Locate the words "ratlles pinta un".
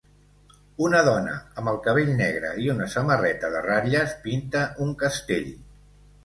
3.67-4.97